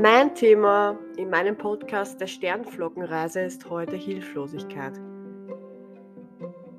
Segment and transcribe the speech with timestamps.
[0.00, 4.92] Mein Thema in meinem Podcast der Sternflockenreise ist heute Hilflosigkeit.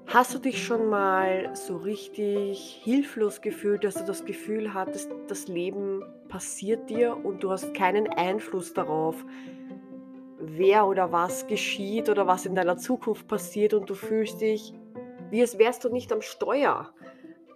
[0.08, 5.50] Hast du dich schon mal so richtig hilflos gefühlt, dass du das Gefühl hattest, das
[5.50, 9.26] Leben passiert dir und du hast keinen Einfluss darauf,
[10.40, 14.74] wer oder was geschieht oder was in deiner Zukunft passiert und du fühlst dich,
[15.30, 16.94] wie als wärst du nicht am Steuer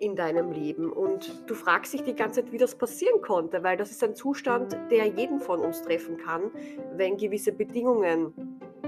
[0.04, 3.78] in deinem Leben und du fragst dich die ganze Zeit, wie das passieren konnte, weil
[3.78, 6.52] das ist ein Zustand, der jeden von uns treffen kann,
[6.98, 8.34] wenn gewisse Bedingungen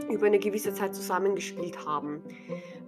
[0.10, 2.22] über eine gewisse Zeit zusammengespielt haben.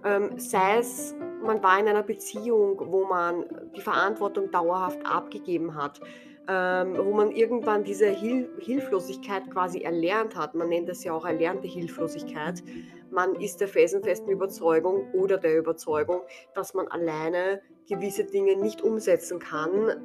[0.04, 6.00] Ähm, sei es, man war in einer Beziehung, wo man die Verantwortung dauerhaft abgegeben hat,
[6.48, 10.54] ähm, wo man irgendwann diese Hil Hilflosigkeit quasi erlernt hat.
[10.54, 12.62] Man nennt das ja auch erlernte Hilflosigkeit.
[13.10, 16.20] Man ist der felsenfesten Überzeugung oder der Überzeugung,
[16.54, 19.96] dass man alleine gewisse Dinge nicht umsetzen kann,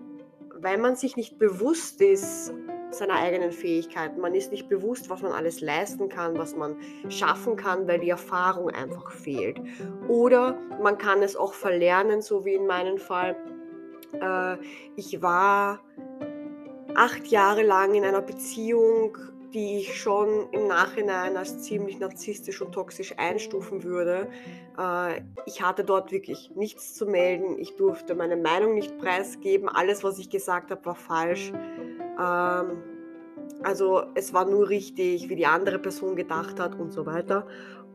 [0.55, 2.53] weil man sich nicht bewusst ist
[2.91, 4.21] seiner eigenen Fähigkeiten.
[4.21, 6.75] Man ist nicht bewusst, was man alles leisten kann, was man
[7.09, 9.59] schaffen kann, weil die Erfahrung einfach fehlt.
[10.07, 13.35] Oder man kann es auch verlernen, so wie in meinem Fall.
[14.13, 14.57] Äh,
[14.95, 15.81] ich war
[16.95, 19.17] acht Jahre lang in einer Beziehung,
[19.53, 24.27] die ich schon im Nachhinein als ziemlich narzisstisch und toxisch einstufen würde.
[24.77, 27.57] Äh, ich hatte dort wirklich nichts zu melden.
[27.59, 29.69] Ich durfte meine Meinung nicht preisgeben.
[29.69, 31.51] Alles, was ich gesagt habe, war falsch.
[32.19, 32.83] Ähm,
[33.61, 37.47] also es war nur richtig, wie die andere Person gedacht hat und so weiter.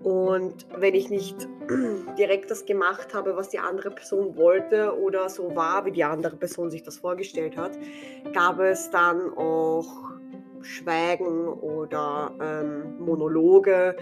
[0.02, 1.48] Und wenn ich nicht
[2.18, 6.36] direkt das gemacht habe, was die andere Person wollte oder so war, wie die andere
[6.36, 7.72] Person sich das vorgestellt hat,
[8.32, 10.17] gab es dann auch
[10.62, 13.96] Schweigen oder ähm, Monologe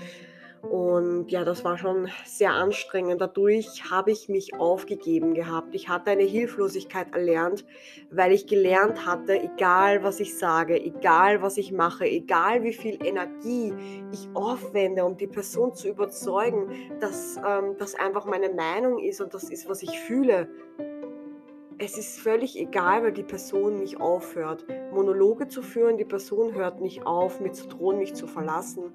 [0.71, 3.21] und ja, das war schon sehr anstrengend.
[3.21, 5.75] Dadurch habe ich mich aufgegeben gehabt.
[5.75, 7.65] Ich hatte eine Hilflosigkeit erlernt,
[8.11, 12.99] weil ich gelernt hatte, egal was ich sage, egal was ich mache, egal wie viel
[13.05, 13.73] Energie
[14.13, 16.69] ich aufwende, um die Person zu überzeugen,
[17.01, 20.49] dass ähm, das einfach meine Meinung ist und das ist, was ich fühle.
[21.79, 24.65] Es ist völlig egal, weil die Person nicht aufhört.
[24.93, 28.93] Monologe zu führen, die Person hört nicht auf, mir zu drohen, mich zu verlassen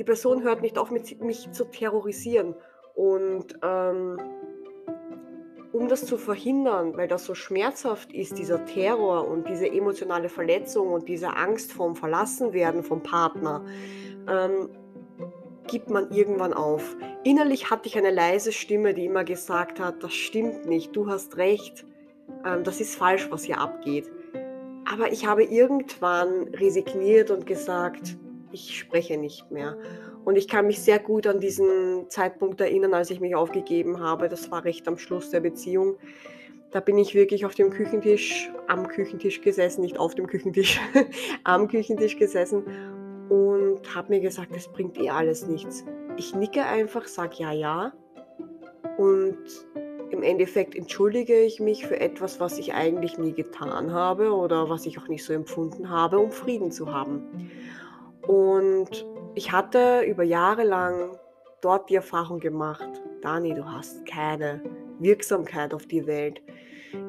[0.00, 2.54] die Person hört nicht auf, mich zu terrorisieren.
[2.94, 4.18] Und ähm,
[5.72, 10.94] um das zu verhindern, weil das so schmerzhaft ist, dieser Terror und diese emotionale Verletzung
[10.94, 13.62] und diese Angst vom Verlassenwerden vom Partner,
[14.26, 14.70] ähm,
[15.66, 16.96] gibt man irgendwann auf.
[17.22, 21.36] Innerlich hatte ich eine leise Stimme, die immer gesagt hat, das stimmt nicht, du hast
[21.36, 21.84] recht,
[22.44, 24.10] ähm, das ist falsch, was hier abgeht.
[24.90, 28.16] Aber ich habe irgendwann resigniert und gesagt,
[28.52, 29.76] ich spreche nicht mehr.
[30.24, 34.28] Und ich kann mich sehr gut an diesen Zeitpunkt erinnern, als ich mich aufgegeben habe.
[34.28, 35.96] Das war recht am Schluss der Beziehung.
[36.70, 40.80] Da bin ich wirklich auf dem Küchentisch, am Küchentisch gesessen, nicht auf dem Küchentisch,
[41.44, 42.64] am Küchentisch gesessen
[43.28, 45.84] und habe mir gesagt, es bringt eh alles nichts.
[46.16, 47.92] Ich nicke einfach, sage ja, ja
[48.98, 49.38] und
[50.12, 54.86] im Endeffekt entschuldige ich mich für etwas, was ich eigentlich nie getan habe oder was
[54.86, 57.50] ich auch nicht so empfunden habe, um Frieden zu haben.
[58.26, 61.16] Und ich hatte über Jahre lang
[61.60, 62.88] dort die Erfahrung gemacht,
[63.22, 64.62] Dani, du hast keine
[64.98, 66.42] Wirksamkeit auf die Welt.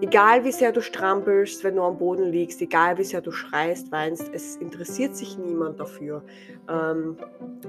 [0.02, 3.92] Egal wie sehr du strampelst, wenn du am Boden liegst, egal wie sehr du schreist,
[3.92, 6.24] weinst, es interessiert sich niemand dafür,
[6.70, 7.18] ähm,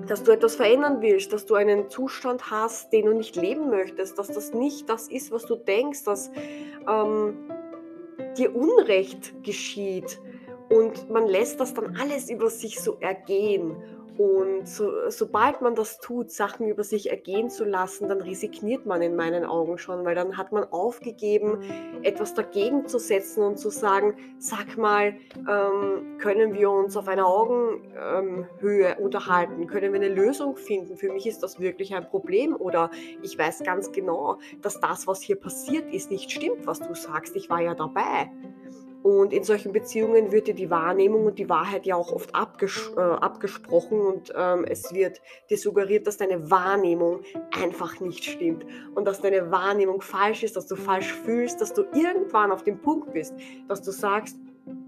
[0.06, 4.18] dass du etwas verändern willst, dass du einen Zustand hast, den du nicht leben möchtest,
[4.18, 6.30] dass das nicht das ist, was du denkst, dass
[6.88, 7.34] ähm,
[8.36, 10.20] dir Unrecht geschieht
[10.68, 13.76] und man lässt das dann alles über sich so ergehen.
[14.18, 19.00] Und so, sobald man das tut, Sachen über sich ergehen zu lassen, dann resigniert man
[19.00, 21.62] in meinen Augen schon, weil dann hat man aufgegeben,
[22.02, 25.14] etwas dagegen zu setzen und zu sagen, sag mal,
[25.48, 29.66] ähm, können wir uns auf einer Augenhöhe ähm, unterhalten?
[29.66, 30.96] Können wir eine Lösung finden?
[30.96, 32.90] Für mich ist das wirklich ein Problem oder
[33.22, 37.34] ich weiß ganz genau, dass das, was hier passiert ist, nicht stimmt, was du sagst.
[37.36, 38.30] Ich war ja dabei.
[39.02, 42.92] Und in solchen Beziehungen wird dir die Wahrnehmung und die Wahrheit ja auch oft abges
[42.96, 45.20] äh, abgesprochen und ähm, es wird
[45.50, 48.64] dir suggeriert, dass deine Wahrnehmung einfach nicht stimmt
[48.94, 52.80] und dass deine Wahrnehmung falsch ist, dass du falsch fühlst, dass du irgendwann auf dem
[52.80, 53.34] Punkt bist,
[53.68, 54.36] dass du sagst,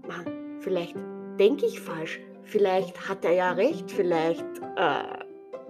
[0.07, 0.95] Mann, vielleicht
[1.37, 4.45] denke ich falsch, vielleicht hat er ja recht, vielleicht
[4.77, 5.24] äh,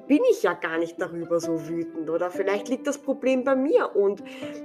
[0.07, 3.96] bin ich ja gar nicht darüber so wütend oder vielleicht liegt das Problem bei mir
[3.96, 4.24] und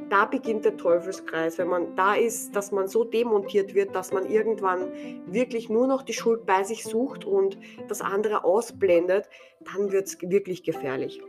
[0.09, 4.29] da beginnt der Teufelskreis, wenn man da ist, dass man so demontiert wird, dass man
[4.29, 4.93] irgendwann
[5.27, 7.59] wirklich nur noch die Schuld bei sich sucht und
[7.89, 9.29] das andere ausblendet,
[9.61, 11.23] dann wird es wirklich gefährlich.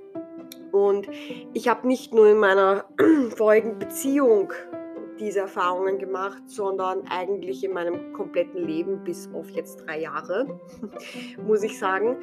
[0.71, 1.09] Und
[1.53, 2.85] ich habe nicht nur in meiner
[3.35, 4.53] vorigen Beziehung
[5.19, 10.59] diese Erfahrungen gemacht, sondern eigentlich in meinem kompletten Leben bis auf jetzt drei Jahre,
[11.45, 12.17] muss ich sagen.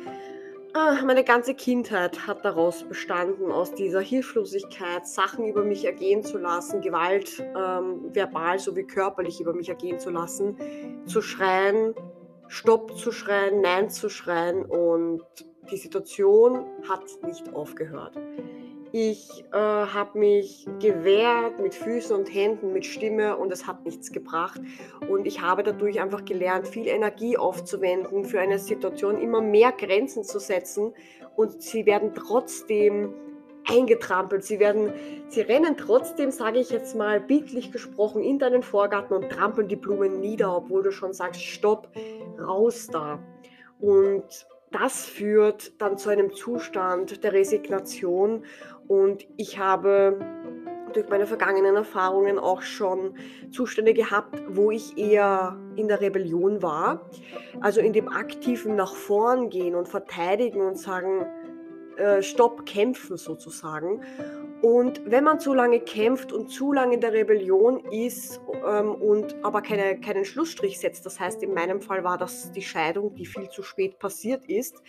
[0.74, 6.36] Ah, meine ganze Kindheit hat daraus bestanden, aus dieser Hilflosigkeit, Sachen über mich ergehen zu
[6.36, 10.58] lassen, Gewalt ähm, verbal sowie körperlich über mich ergehen zu lassen,
[11.06, 11.94] zu schreien,
[12.48, 15.22] Stopp zu schreien, Nein zu schreien und
[15.70, 18.16] die Situation hat nicht aufgehört.
[18.92, 24.12] Ich äh, habe mich gewehrt mit Füßen und Händen, mit Stimme und es hat nichts
[24.12, 24.60] gebracht.
[25.08, 30.24] Und ich habe dadurch einfach gelernt, viel Energie aufzuwenden, für eine Situation immer mehr Grenzen
[30.24, 30.94] zu setzen
[31.36, 33.12] und sie werden trotzdem
[33.68, 34.44] eingetrampelt.
[34.44, 34.92] Sie werden,
[35.28, 39.76] sie rennen trotzdem, sage ich jetzt mal bildlich gesprochen, in deinen Vorgarten und trampeln die
[39.76, 41.88] Blumen nieder, obwohl du schon sagst, stopp,
[42.40, 43.18] raus da.
[43.80, 48.44] Und das führt dann zu einem Zustand der Resignation
[48.88, 50.18] und ich habe
[50.92, 53.14] durch meine vergangenen Erfahrungen auch schon
[53.50, 57.08] Zustände gehabt, wo ich eher in der Rebellion war,
[57.60, 61.26] also in dem aktiven nach vorn gehen und verteidigen und sagen,
[61.98, 64.00] äh, Stopp, kämpfen sozusagen.
[64.62, 69.36] Und wenn man zu lange kämpft und zu lange in der Rebellion ist ähm, und
[69.44, 73.26] aber keine, keinen Schlussstrich setzt, das heißt in meinem Fall war das die Scheidung, die
[73.26, 74.82] viel zu spät passiert ist,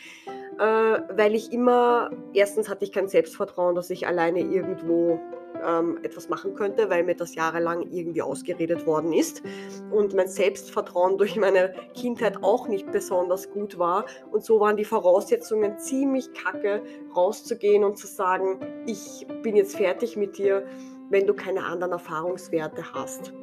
[0.60, 5.20] äh, weil ich immer, erstens hatte ich kein Selbstvertrauen, dass ich alleine irgendwo
[5.66, 9.42] ähm, etwas machen könnte, weil mir das jahrelang irgendwie ausgeredet worden ist
[9.92, 14.06] und mein Selbstvertrauen durch meine Kindheit auch nicht besonders gut war.
[14.32, 16.84] Und so waren die Voraussetzungen ziemlich kacke,
[17.16, 20.66] rauszugehen und zu sagen, ich bin jetzt fertig mit dir,
[21.10, 23.34] wenn du keine anderen Erfahrungswerte hast.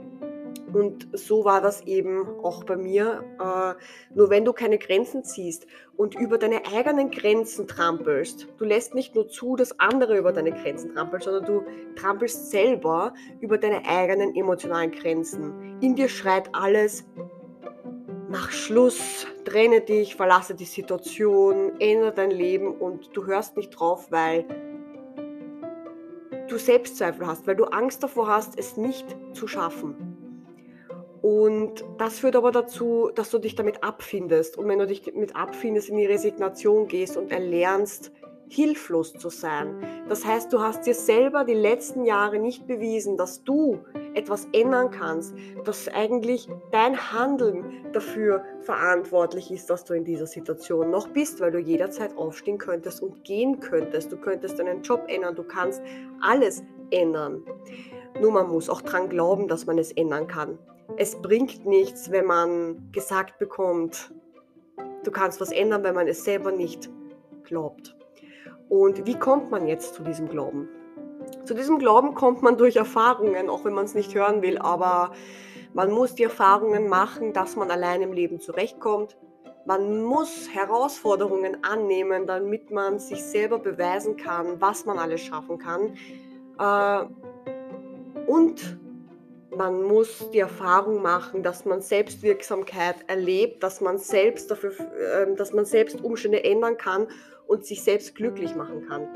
[0.77, 3.25] Und so war das eben auch bei mir.
[3.41, 8.95] Äh, nur wenn du keine Grenzen ziehst und über deine eigenen Grenzen trampelst, du lässt
[8.95, 11.63] nicht nur zu, dass andere über deine Grenzen trampeln, sondern du
[11.99, 15.79] trampelst selber über deine eigenen emotionalen Grenzen.
[15.81, 17.07] In dir schreit alles,
[18.29, 24.09] mach Schluss, trenne dich, verlasse die Situation, ändere dein Leben und du hörst nicht drauf,
[24.11, 24.45] weil
[26.49, 30.16] du Selbstzweifel hast, weil du Angst davor hast, es nicht zu schaffen.
[31.23, 34.59] Und das führt aber dazu, dass du dich damit abfindest.
[34.59, 38.13] Und wenn du dich damit abfindest, in die Resignation gehst und erlernst,
[38.49, 39.77] hilflos zu sein.
[40.09, 43.81] Das heißt, du hast dir selber die letzten Jahre nicht bewiesen, dass du
[44.15, 45.35] etwas ändern kannst,
[45.65, 51.51] dass eigentlich dein Handeln dafür verantwortlich ist, dass du in dieser Situation noch bist, weil
[51.51, 54.13] du jederzeit aufstehen könntest und gehen könntest.
[54.13, 55.83] Du könntest deinen Job ändern, du kannst
[56.21, 57.43] alles ändern.
[58.21, 60.59] Nur man muss auch dran glauben, dass man es ändern kann
[60.97, 64.13] es bringt nichts, wenn man gesagt bekommt,
[65.05, 66.91] du kannst was ändern, wenn man es selber nicht
[67.45, 67.97] glaubt.
[68.69, 70.69] Und wie kommt man jetzt zu diesem Glauben?
[71.45, 75.13] Zu diesem Glauben kommt man durch Erfahrungen, auch wenn man es nicht hören will, aber
[75.75, 79.17] man muss die Erfahrungen machen, dass man allein im Leben zurechtkommt.
[79.67, 85.97] Man muss Herausforderungen annehmen, damit man sich selber beweisen kann, was man alles schaffen kann.
[86.59, 87.07] Äh,
[88.27, 88.79] und
[89.57, 94.73] man muss die Erfahrung machen, dass man Selbstwirksamkeit erlebt, dass man selbst dafür,
[95.17, 97.09] ähm, dass man selbst Umstände ändern kann
[97.47, 99.09] und sich selbst glücklich machen kann.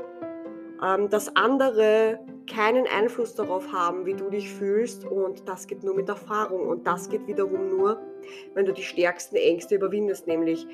[0.83, 5.95] Ähm, dass andere keinen Einfluss darauf haben, wie du dich fühlst und das geht nur
[5.95, 8.01] mit Erfahrung und das geht wiederum nur,
[8.55, 10.65] wenn du die stärksten Ängste überwindest, nämlich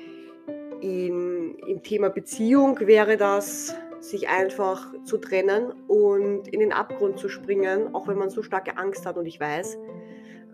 [0.80, 7.28] in, im Thema Beziehung wäre das sich einfach zu trennen und in den Abgrund zu
[7.28, 9.16] springen, auch wenn man so starke Angst hat.
[9.16, 9.78] Und ich weiß,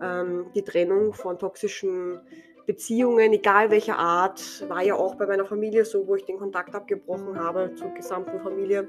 [0.01, 2.19] ähm, die Trennung von toxischen
[2.65, 6.73] Beziehungen, egal welcher Art, war ja auch bei meiner Familie so, wo ich den Kontakt
[6.73, 8.87] abgebrochen habe zur gesamten Familie.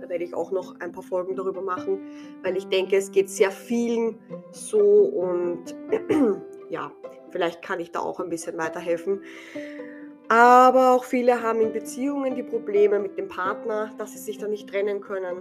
[0.00, 1.98] Da werde ich auch noch ein paar Folgen darüber machen,
[2.42, 4.18] weil ich denke, es geht sehr vielen
[4.50, 5.74] so und
[6.68, 6.92] ja,
[7.30, 9.22] vielleicht kann ich da auch ein bisschen weiterhelfen.
[10.28, 14.48] Aber auch viele haben in Beziehungen die Probleme mit dem Partner, dass sie sich da
[14.48, 15.38] nicht trennen können,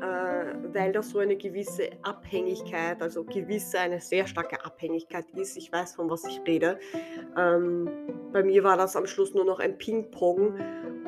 [0.00, 5.56] äh, weil das so eine gewisse Abhängigkeit, also gewisse eine sehr starke Abhängigkeit ist.
[5.56, 6.78] Ich weiß, von was ich rede.
[7.36, 7.88] Ähm,
[8.32, 10.54] bei mir war das am Schluss nur noch ein Ping-Pong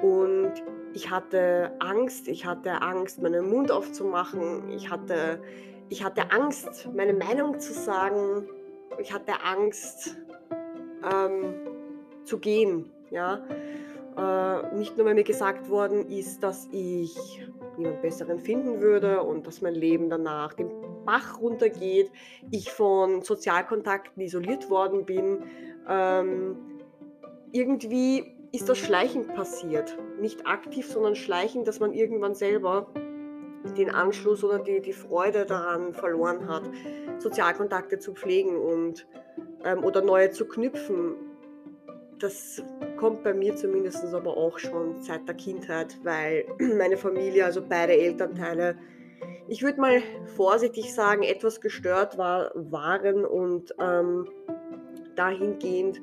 [0.02, 0.52] und
[0.92, 2.28] ich hatte Angst.
[2.28, 4.70] Ich hatte Angst, meinen Mund aufzumachen.
[4.70, 5.40] Ich hatte,
[5.88, 8.48] ich hatte Angst, meine Meinung zu sagen.
[8.98, 10.16] Ich hatte Angst.
[11.04, 11.69] Ähm,
[12.24, 12.90] zu gehen.
[13.10, 13.44] Ja?
[14.16, 17.42] Äh, nicht nur, weil mir gesagt worden ist, dass ich
[17.76, 20.70] niemand Besseren finden würde und dass mein Leben danach den
[21.04, 22.10] Bach runtergeht,
[22.50, 25.44] ich von Sozialkontakten isoliert worden bin.
[25.88, 26.56] Ähm,
[27.52, 29.96] irgendwie ist das schleichend passiert.
[30.20, 32.92] Nicht aktiv, sondern schleichend, dass man irgendwann selber
[33.76, 36.62] den Anschluss oder die, die Freude daran verloren hat,
[37.18, 39.06] Sozialkontakte zu pflegen und
[39.64, 41.14] ähm, oder neue zu knüpfen.
[42.20, 42.62] Das
[42.98, 46.44] kommt bei mir zumindest aber auch schon seit der Kindheit, weil
[46.78, 48.76] meine Familie, also beide Elternteile,
[49.48, 50.02] ich würde mal
[50.36, 54.28] vorsichtig sagen, etwas gestört war, waren und ähm,
[55.16, 56.00] dahingehend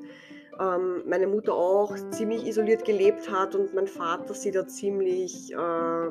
[0.60, 6.10] ähm, meine Mutter auch ziemlich isoliert gelebt hat und mein Vater sie da ziemlich äh,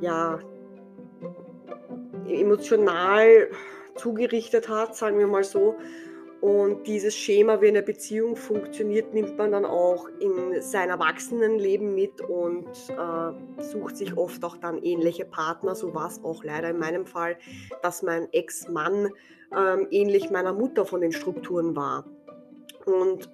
[0.00, 0.38] ja,
[2.28, 3.48] emotional
[3.96, 5.74] zugerichtet hat, sagen wir mal so.
[6.42, 12.20] Und dieses Schema, wie eine Beziehung funktioniert, nimmt man dann auch in sein Erwachsenenleben mit
[12.20, 15.76] und äh, sucht sich oft auch dann ähnliche Partner.
[15.76, 17.36] So war es auch leider in meinem Fall,
[17.80, 19.10] dass mein Ex-Mann
[19.56, 22.06] ähm, ähnlich meiner Mutter von den Strukturen war.
[22.86, 23.30] Und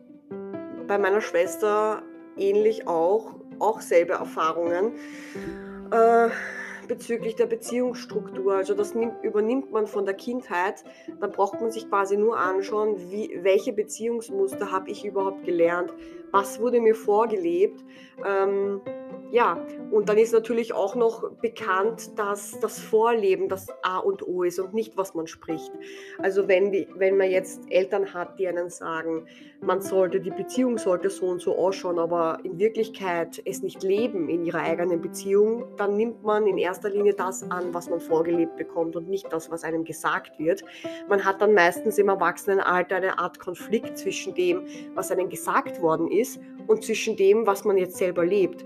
[0.86, 2.02] bei meiner Schwester
[2.36, 4.92] ähnlich auch, auch selbe Erfahrungen.
[5.90, 6.28] Äh,
[6.88, 8.54] bezüglich der Beziehungsstruktur.
[8.54, 10.82] Also das nimmt, übernimmt man von der Kindheit.
[11.20, 15.92] Dann braucht man sich quasi nur anschauen, wie, welche Beziehungsmuster habe ich überhaupt gelernt,
[16.32, 17.84] was wurde mir vorgelebt.
[18.26, 18.80] Ähm,
[19.30, 24.42] ja, und dann ist natürlich auch noch bekannt, dass das Vorleben das A und O
[24.42, 25.70] ist und nicht, was man spricht.
[26.18, 29.26] Also wenn, die, wenn man jetzt Eltern hat, die einen sagen,
[29.60, 34.28] man sollte, die Beziehung sollte so und so ausschauen, aber in Wirklichkeit es nicht leben
[34.28, 38.56] in ihrer eigenen Beziehung, dann nimmt man in erster Linie das an, was man vorgelebt
[38.56, 40.62] bekommt und nicht das, was einem gesagt wird.
[41.08, 44.62] Man hat dann meistens im Erwachsenenalter eine Art Konflikt zwischen dem,
[44.94, 48.64] was einem gesagt worden ist und zwischen dem, was man jetzt selber lebt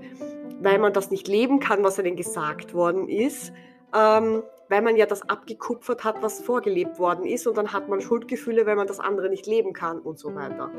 [0.63, 3.53] weil man das nicht leben kann, was einem gesagt worden ist,
[3.95, 8.01] ähm, weil man ja das abgekupfert hat, was vorgelebt worden ist und dann hat man
[8.01, 10.71] Schuldgefühle, weil man das andere nicht leben kann und so weiter.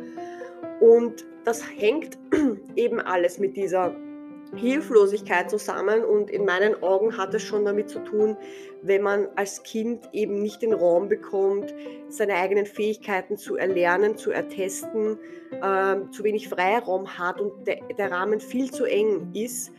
[0.79, 2.17] Und das hängt
[2.75, 3.93] eben alles mit dieser
[4.55, 8.37] Hilflosigkeit zusammen und in meinen Augen hat es schon damit zu tun,
[8.81, 11.73] wenn man als Kind eben nicht den Raum bekommt,
[12.09, 15.17] seine eigenen Fähigkeiten zu erlernen, zu ertesten,
[15.51, 19.71] äh, zu wenig Freiraum hat und de der Rahmen viel zu eng ist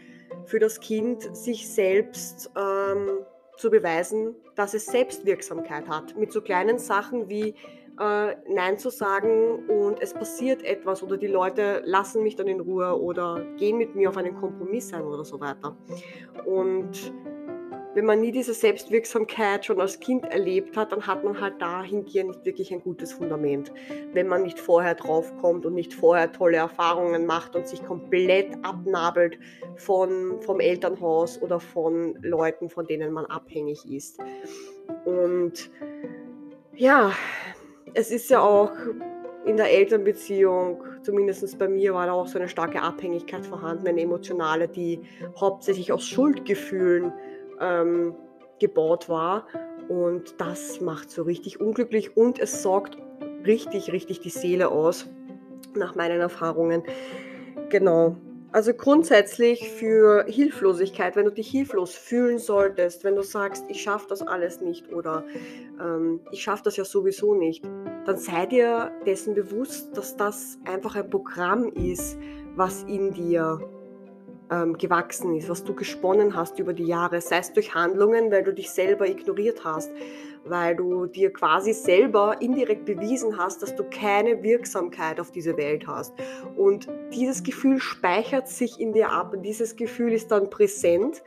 [0.47, 3.21] für das Kind, sich selbst ähm,
[3.57, 6.17] zu beweisen, dass es Selbstwirksamkeit hat.
[6.17, 7.55] Mit so kleinen Sachen wie
[8.01, 12.61] äh, Nein zu sagen und es passiert etwas oder die Leute lassen mich dann in
[12.61, 15.77] Ruhe oder gehen mit mir auf einen Kompromiss ein oder so weiter.
[16.45, 17.13] Und
[17.95, 22.31] wenn man nie diese Selbstwirksamkeit schon als Kind erlebt hat, dann hat man halt dahingehend
[22.31, 23.73] nicht wirklich ein gutes Fundament.
[24.13, 29.39] Wenn man nicht vorher draufkommt und nicht vorher tolle Erfahrungen macht und sich komplett abnabelt
[29.77, 34.19] von, vom Elternhaus oder von Leuten, von denen man abhängig ist.
[35.05, 35.71] Und
[36.75, 37.13] ja,
[37.95, 38.73] es ist ja auch
[39.45, 44.01] in der Elternbeziehung, zumindest bei mir, war da auch so eine starke Abhängigkeit vorhanden, eine
[44.01, 45.01] emotionale, die
[45.39, 47.13] hauptsächlich aus Schuldgefühlen
[47.61, 48.15] ähm,
[48.59, 49.47] gebaut war.
[49.89, 52.97] Und das macht so richtig unglücklich und es sorgt
[53.45, 55.07] richtig, richtig die Seele aus,
[55.75, 56.83] nach meinen Erfahrungen.
[57.69, 58.17] Genau.
[58.55, 64.07] Also grundsätzlich für Hilflosigkeit, wenn du dich hilflos fühlen solltest, wenn du sagst, ich schaffe
[64.09, 65.25] das alles nicht oder
[65.81, 67.65] ähm, ich schaffe das ja sowieso nicht,
[68.05, 72.19] dann sei dir dessen bewusst, dass das einfach ein Programm ist,
[72.55, 73.61] was in dir
[74.51, 78.45] ähm, gewachsen ist, was du gesponnen hast über die Jahre, sei es durch Handlungen, weil
[78.45, 79.91] du dich selber ignoriert hast,
[80.45, 85.87] weil du dir quasi selber indirekt bewiesen hast, dass du keine Wirksamkeit auf diese Welt
[85.87, 86.13] hast.
[86.57, 91.23] Und dieses Gefühl speichert sich in dir ab und dieses Gefühl ist dann präsent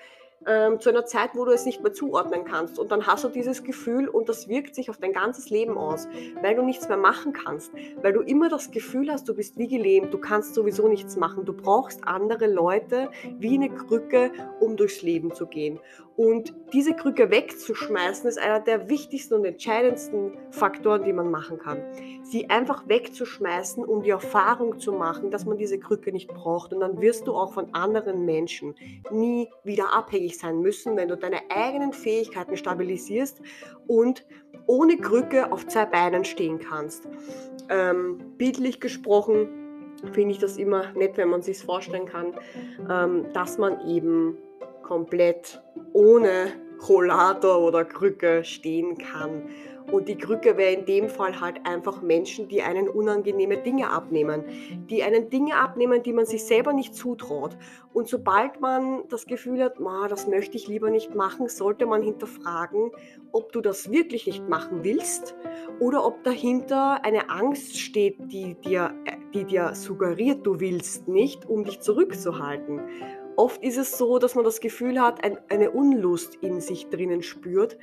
[0.47, 2.79] ähm, zu einer Zeit, wo du es nicht mehr zuordnen kannst.
[2.79, 6.07] Und dann hast du dieses Gefühl und das wirkt sich auf dein ganzes Leben aus,
[6.41, 9.67] weil du nichts mehr machen kannst, weil du immer das Gefühl hast, du bist wie
[9.67, 11.45] gelähmt, du kannst sowieso nichts machen.
[11.45, 15.79] Du brauchst andere Leute wie eine Krücke, um durchs Leben zu gehen.
[16.17, 21.83] Und diese Krücke wegzuschmeißen, ist einer der wichtigsten und entscheidendsten Faktoren, die man machen kann.
[22.23, 26.73] Sie einfach wegzuschmeißen, um die Erfahrung zu machen, dass man diese Krücke nicht braucht.
[26.73, 28.73] Und dann wirst du auch von anderen Menschen
[29.11, 33.39] nie wieder abhängig sein müssen, wenn du deine eigenen Fähigkeiten stabilisierst
[33.85, 34.25] und
[34.65, 37.07] ohne Krücke auf zwei Beinen stehen kannst.
[37.69, 39.49] Ähm, bildlich gesprochen
[40.13, 42.33] finde ich das immer nett, wenn man sich vorstellen kann,
[42.89, 44.37] ähm, dass man eben
[44.87, 45.61] komplett
[45.93, 46.53] ohne
[46.87, 49.49] Rollator oder Krücke stehen kann.
[49.91, 54.43] Und die Krücke wäre in dem Fall halt einfach Menschen, die einen unangenehme Dinge abnehmen,
[54.89, 57.57] die einen Dinge abnehmen, die man sich selber nicht zutraut.
[57.93, 59.75] Und sobald man das Gefühl hat,
[60.09, 62.91] das möchte ich lieber nicht machen, sollte man hinterfragen,
[63.31, 65.35] ob du das wirklich nicht machen willst
[65.79, 68.93] oder ob dahinter eine Angst steht, die dir,
[69.33, 72.81] die dir suggeriert, du willst nicht, um dich zurückzuhalten.
[73.37, 77.23] Oft ist es so, dass man das Gefühl hat, ein, eine Unlust in sich drinnen
[77.23, 77.77] spürt,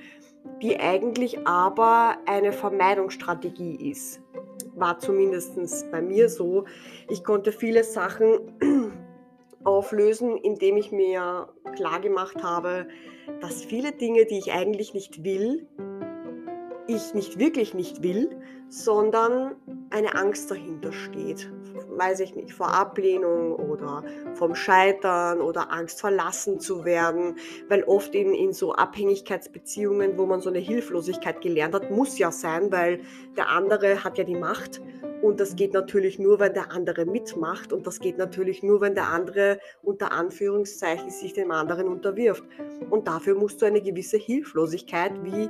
[0.61, 4.21] die eigentlich aber eine Vermeidungsstrategie ist.
[4.75, 6.65] War zumindest bei mir so.
[7.09, 8.53] Ich konnte viele Sachen
[9.65, 12.89] auflösen, indem ich mir klar gemacht habe,
[13.41, 15.67] dass viele Dinge, die ich eigentlich nicht will,
[16.87, 18.31] ich nicht wirklich nicht will,
[18.69, 19.55] sondern
[19.91, 21.51] eine Angst dahinter steht.
[21.89, 24.03] Weiß ich nicht, vor Ablehnung oder
[24.35, 27.37] vom Scheitern oder Angst verlassen zu werden,
[27.69, 32.33] weil oft in, in so Abhängigkeitsbeziehungen, wo man so eine Hilflosigkeit gelernt hat, muss ja
[32.33, 33.01] sein, weil
[33.37, 34.81] der andere hat ja die Macht
[35.23, 38.95] und das geht natürlich nur, wenn der andere mitmacht und das geht natürlich nur, wenn
[38.95, 42.45] der andere unter Anführungszeichen sich dem anderen unterwirft.
[42.91, 45.49] Und dafür musst du eine gewisse Hilflosigkeit wie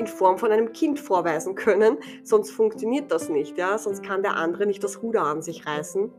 [0.00, 4.36] in Form von einem Kind vorweisen können, sonst funktioniert das nicht, ja, sonst kann der
[4.36, 6.10] andere nicht das Ruder an sich reißen.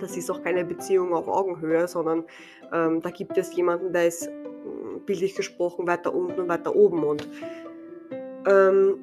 [0.00, 2.24] Das ist auch keine Beziehung auf Augenhöhe, sondern
[2.72, 7.04] ähm, da gibt es jemanden, der ist hm, bildlich gesprochen weiter unten und weiter oben
[7.04, 7.28] und
[8.48, 8.98] ähm,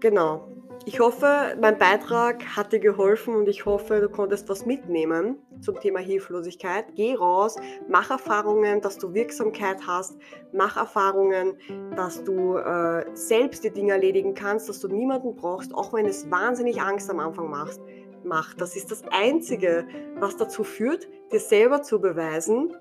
[0.00, 0.48] genau,
[0.84, 5.78] ich hoffe, mein Beitrag hat dir geholfen und ich hoffe, du konntest was mitnehmen zum
[5.78, 6.86] Thema Hilflosigkeit.
[6.96, 7.56] Geh raus,
[7.88, 10.16] mach Erfahrungen, dass du Wirksamkeit hast,
[10.52, 11.56] mach Erfahrungen,
[11.94, 16.30] dass du äh, selbst die Dinge erledigen kannst, dass du niemanden brauchst, auch wenn es
[16.30, 17.80] wahnsinnig Angst am Anfang macht.
[18.24, 18.60] macht.
[18.60, 19.86] Das ist das Einzige,
[20.18, 22.74] was dazu führt, dir selber zu beweisen,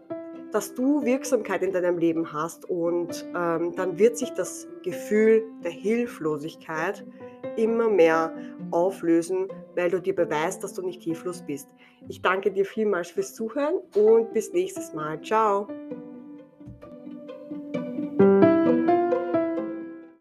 [0.52, 5.72] dass du Wirksamkeit in deinem Leben hast und ähm, dann wird sich das Gefühl der
[5.72, 7.06] Hilflosigkeit
[7.58, 8.34] immer mehr
[8.72, 11.70] auflösen, weil du dir beweist, dass du nicht hilflos bist.
[12.08, 15.22] Ich danke dir vielmals fürs Zuhören und bis nächstes Mal.
[15.22, 15.68] Ciao.